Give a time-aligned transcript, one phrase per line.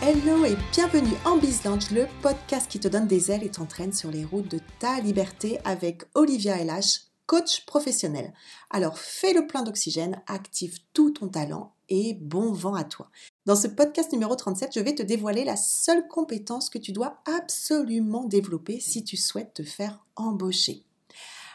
[0.00, 4.12] Hello et bienvenue en BizLaunch, le podcast qui te donne des ailes et t'entraîne sur
[4.12, 8.32] les routes de ta liberté avec Olivia LH, coach professionnel.
[8.70, 13.10] Alors fais le plein d'oxygène, active tout ton talent et bon vent à toi.
[13.44, 17.20] Dans ce podcast numéro 37, je vais te dévoiler la seule compétence que tu dois
[17.26, 20.87] absolument développer si tu souhaites te faire embaucher.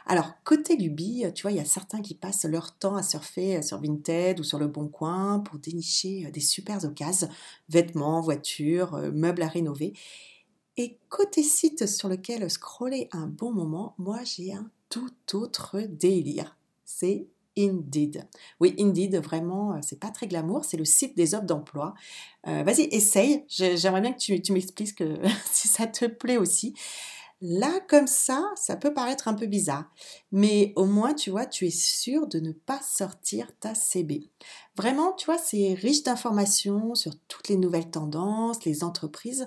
[0.06, 3.62] Alors, côté Luby, tu vois, il y a certains qui passent leur temps à surfer
[3.62, 7.30] sur Vinted ou sur le Bon Coin pour dénicher des super occasions,
[7.70, 9.94] vêtements, voitures, euh, meubles à rénover.
[10.76, 16.58] Et côté site sur lequel scroller un bon moment, moi j'ai un tout autre délire.
[16.84, 17.28] C'est
[17.58, 18.28] Indeed.
[18.60, 21.94] Oui, Indeed, vraiment, euh, c'est pas très glamour, c'est le site des offres d'emploi.
[22.48, 23.44] Euh, vas-y, essaye.
[23.48, 25.04] J'aimerais bien que tu, tu m'expliques
[25.52, 26.74] si ça te plaît aussi.
[27.46, 29.92] Là, comme ça, ça peut paraître un peu bizarre,
[30.32, 34.30] mais au moins, tu vois, tu es sûr de ne pas sortir ta CB.
[34.78, 39.46] Vraiment, tu vois, c'est riche d'informations sur toutes les nouvelles tendances, les entreprises,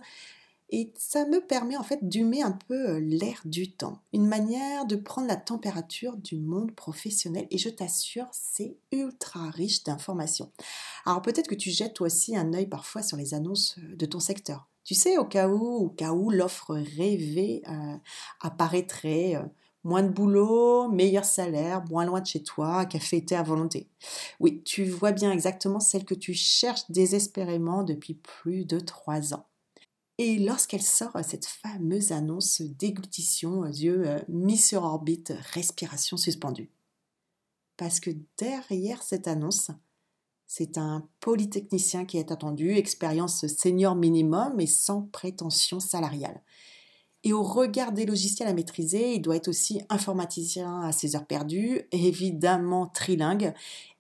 [0.69, 4.85] et ça me permet en fait d'humer un peu euh, l'air du temps, une manière
[4.85, 10.53] de prendre la température du monde professionnel, et je t'assure, c'est ultra riche d'informations.
[11.07, 14.05] Alors peut-être que tu jettes toi aussi un œil parfois sur les annonces euh, de
[14.05, 17.97] ton secteur tu sais, au cas où, au cas où l'offre rêvée euh,
[18.41, 19.43] apparaîtrait, euh,
[19.83, 23.91] moins de boulot, meilleur salaire, moins loin de chez toi, café été à volonté.
[24.39, 29.49] Oui, tu vois bien exactement celle que tu cherches désespérément depuis plus de trois ans.
[30.19, 36.71] Et lorsqu'elle sort cette fameuse annonce déglutition, yeux euh, mis sur orbite, respiration suspendue.
[37.77, 39.73] Parce que derrière cette annonce,
[40.47, 46.43] c'est un polytechnicien qui est attendu, expérience senior minimum et sans prétention salariale.
[47.25, 51.27] Et au regard des logiciels à maîtriser, il doit être aussi informaticien à ses heures
[51.27, 53.53] perdues, évidemment trilingue,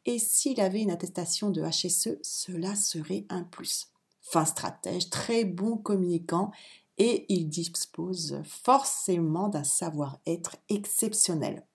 [0.05, 3.88] et s'il avait une attestation de HSE, cela serait un plus.
[4.20, 6.53] Fin stratège, très bon communicant,
[6.98, 11.66] et il dispose forcément d'un savoir-être exceptionnel.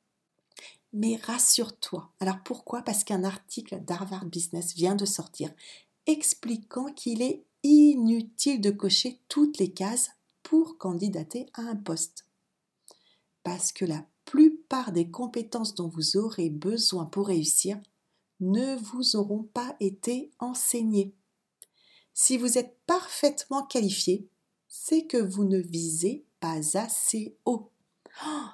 [0.93, 2.11] Mais rassure-toi.
[2.19, 2.81] Alors pourquoi?
[2.81, 5.51] Parce qu'un article d'Harvard Business vient de sortir
[6.07, 10.11] expliquant qu'il est inutile de cocher toutes les cases
[10.43, 12.25] pour candidater à un poste.
[13.43, 17.79] Parce que la plupart des compétences dont vous aurez besoin pour réussir
[18.39, 21.13] ne vous auront pas été enseignées.
[22.13, 24.27] Si vous êtes parfaitement qualifié,
[24.67, 27.71] c'est que vous ne visez pas assez haut.
[28.25, 28.47] Oh,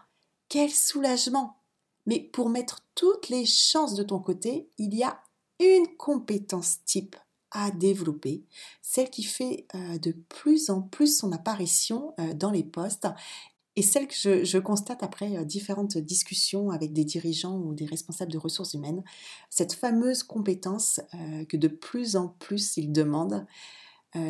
[0.49, 1.56] quel soulagement
[2.07, 5.21] mais pour mettre toutes les chances de ton côté, il y a
[5.59, 7.15] une compétence type
[7.51, 8.43] à développer,
[8.81, 13.07] celle qui fait euh, de plus en plus son apparition euh, dans les postes
[13.75, 18.31] et celle que je, constate après euh, différentes discussions avec des dirigeants ou des responsables
[18.31, 19.03] de ressources humaines,
[19.49, 20.99] cette fameuse compétence
[21.47, 23.45] que de plus en plus ils demandent.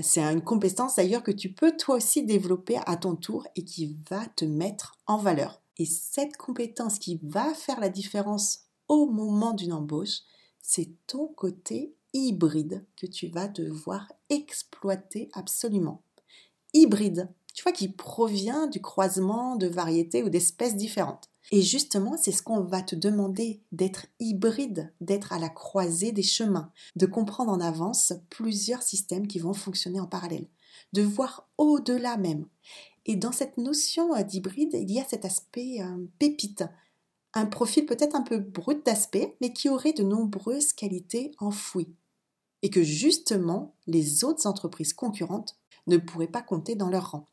[0.02, 3.96] c'est une compétence d'ailleurs que tu peux toi aussi développer à ton tour et qui
[4.10, 5.62] va te mettre en valeur.
[5.80, 10.22] Et cette compétence qui va faire la différence au moment d'une embauche,
[10.62, 16.02] c'est ton côté hybride que tu vas devoir exploiter absolument.
[16.74, 21.30] Hybride, tu vois, qui provient du croisement de variétés ou d'espèces différentes.
[21.52, 26.24] Et justement, c'est ce qu'on va te demander, d'être hybride, d'être à la croisée des
[26.24, 30.48] chemins, de comprendre en avance plusieurs systèmes qui vont fonctionner en parallèle,
[30.94, 32.46] de voir au-delà même.
[33.08, 36.64] Et dans cette notion euh, d'hybride, il y a cet aspect euh, pépite,
[37.34, 41.94] un profil peut-être un peu brut d'aspect, mais qui aurait de nombreuses qualités enfouies,
[42.62, 45.58] et que justement les autres entreprises concurrentes
[45.88, 47.26] ne pourraient pas compter dans leur rang.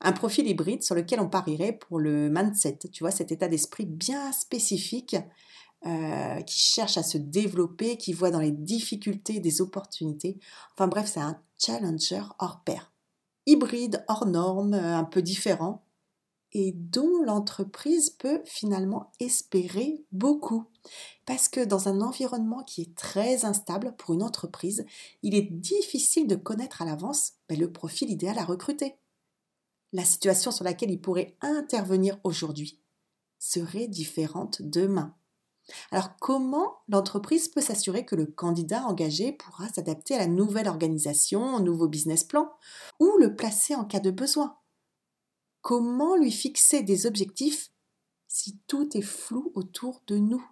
[0.00, 3.86] Un profil hybride sur lequel on parierait pour le mindset, tu vois, cet état d'esprit
[3.86, 5.16] bien spécifique
[5.86, 10.38] euh, qui cherche à se développer, qui voit dans les difficultés des opportunités.
[10.72, 12.93] Enfin bref, c'est un challenger hors pair
[13.46, 15.84] hybride, hors norme, euh, un peu différent,
[16.52, 20.64] et dont l'entreprise peut finalement espérer beaucoup.
[21.26, 24.84] Parce que dans un environnement qui est très instable pour une entreprise,
[25.22, 28.94] il est difficile de connaître à l'avance ben, le profil idéal à recruter.
[29.92, 32.80] La situation sur laquelle il pourrait intervenir aujourd'hui
[33.38, 35.14] serait différente demain.
[35.90, 41.54] Alors comment l'entreprise peut s'assurer que le candidat engagé pourra s'adapter à la nouvelle organisation,
[41.54, 42.52] au nouveau business plan,
[43.00, 44.56] ou le placer en cas de besoin?
[45.62, 47.70] Comment lui fixer des objectifs
[48.28, 50.44] si tout est flou autour de nous?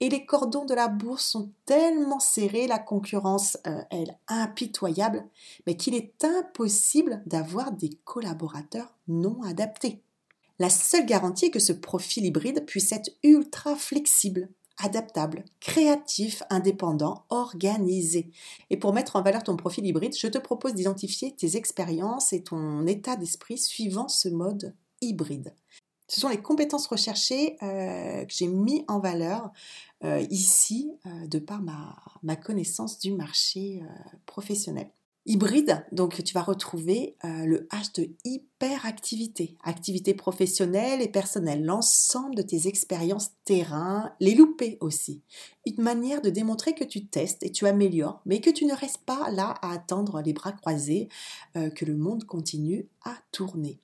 [0.00, 5.28] Et les cordons de la bourse sont tellement serrés, la concurrence, euh, elle, impitoyable,
[5.66, 10.02] mais qu'il est impossible d'avoir des collaborateurs non adaptés.
[10.58, 14.48] La seule garantie est que ce profil hybride puisse être ultra flexible,
[14.78, 18.30] adaptable, créatif, indépendant, organisé.
[18.70, 22.42] Et pour mettre en valeur ton profil hybride, je te propose d'identifier tes expériences et
[22.42, 25.54] ton état d'esprit suivant ce mode hybride.
[26.08, 29.50] Ce sont les compétences recherchées euh, que j'ai mis en valeur
[30.04, 33.82] euh, ici euh, de par ma, ma, connaissance du marché
[34.26, 34.90] professionnel.
[35.26, 42.42] Hybride, donc tu vas retrouver le H de hyperactivité, activité professionnelle et personnelle, l'ensemble de
[42.42, 45.22] tes expériences terrain, les louper aussi.
[45.64, 49.02] Une manière de démontrer que tu testes et tu améliores, mais que tu ne restes
[49.06, 51.08] pas là à attendre les bras croisés,
[51.54, 53.80] que le monde continue à tourner.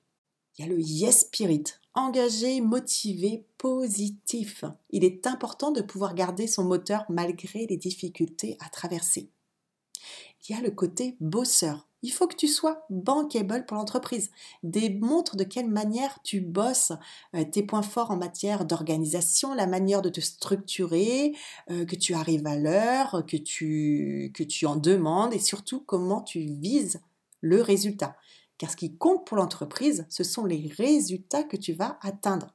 [0.57, 1.63] Il y a le Yes Spirit,
[1.95, 4.63] engagé, motivé, positif.
[4.91, 9.31] Il est important de pouvoir garder son moteur malgré les difficultés à traverser.
[10.49, 11.87] Il a le côté bosseur.
[12.03, 14.31] Il faut que tu sois bankable pour l'entreprise.
[14.63, 16.93] Démontre de quelle manière tu bosses,
[17.35, 21.35] euh, tes points forts en matière d'organisation, la manière de te structurer,
[21.69, 26.21] euh, que tu arrives à l'heure, que tu, que tu en demandes et surtout comment
[26.21, 27.01] tu vises
[27.41, 28.15] le résultat.
[28.57, 32.53] Car ce qui compte pour l'entreprise, ce sont les résultats que tu vas atteindre.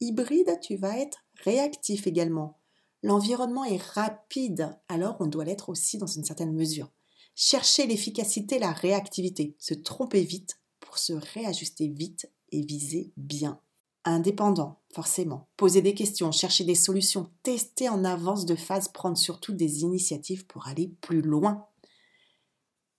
[0.00, 2.58] Hybride, tu vas être réactif également.
[3.02, 6.90] L'environnement est rapide, alors on doit l'être aussi dans une certaine mesure.
[7.38, 13.60] Chercher l'efficacité, la réactivité, se tromper vite pour se réajuster vite et viser bien.
[14.04, 15.46] Indépendant, forcément.
[15.58, 20.46] Poser des questions, chercher des solutions, tester en avance de phase, prendre surtout des initiatives
[20.46, 21.66] pour aller plus loin.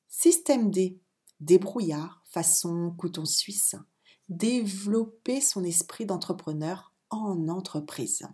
[0.07, 1.01] Système D,
[1.39, 3.73] débrouillard, façon couton suisse,
[4.29, 8.27] développer son esprit d'entrepreneur en entreprise.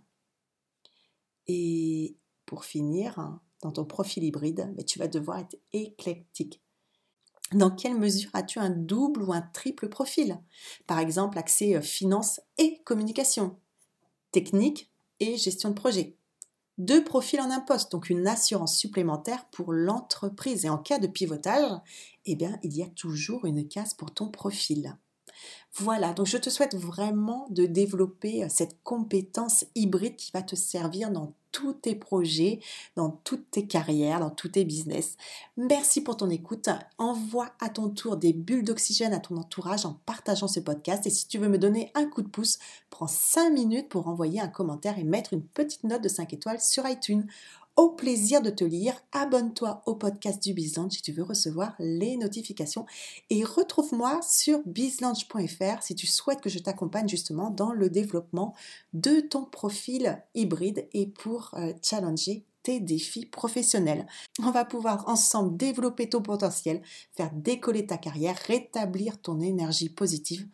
[1.46, 6.60] Et pour finir, dans ton profil hybride, mais tu vas devoir être éclectique.
[7.52, 10.38] Dans quelle mesure as-tu un double ou un triple profil?
[10.86, 13.56] Par exemple, accès euh, finance et communication,
[14.32, 16.16] technique et gestion de projet.
[16.76, 20.66] Deux profils en un poste, donc une assurance supplémentaire pour l'entreprise.
[20.66, 21.70] Et en cas de pivotage,
[22.26, 24.98] eh bien, il y a toujours une case pour ton profil.
[25.74, 30.54] Voilà, donc je te souhaite vraiment de développer euh, cette compétence hybride qui va te
[30.54, 32.58] servir dans tous tes projets,
[32.96, 35.16] dans toutes tes carrières, dans tous tes business.
[35.56, 36.68] Merci pour ton écoute.
[36.98, 41.06] Envoie à ton tour des bulles d'oxygène à ton entourage en partageant ce podcast.
[41.06, 42.58] Et si tu veux me donner un coup de pouce,
[42.90, 46.60] prends 5 minutes pour envoyer un commentaire et mettre une petite note de 5 étoiles
[46.60, 47.24] sur iTunes.
[47.76, 52.16] Au plaisir de te lire, abonne-toi au podcast du Bizlange si tu veux recevoir les
[52.16, 52.86] notifications
[53.30, 58.54] et retrouve-moi sur bizlange.fr si tu souhaites que je t'accompagne justement dans le développement
[58.92, 64.06] de ton profil hybride et pour euh, challenger tes défis professionnels.
[64.40, 66.80] On va pouvoir ensemble développer ton potentiel,
[67.12, 70.46] faire décoller ta carrière, rétablir ton énergie positive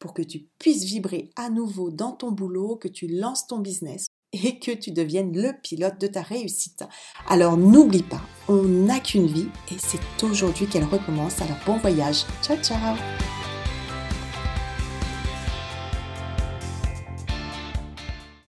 [0.00, 4.06] pour que tu puisses vibrer à nouveau dans ton boulot, que tu lances ton business
[4.32, 6.84] et que tu deviennes le pilote de ta réussite.
[7.28, 11.40] Alors n'oublie pas, on n'a qu'une vie et c'est aujourd'hui qu'elle recommence.
[11.40, 12.24] Alors bon voyage.
[12.42, 12.96] Ciao ciao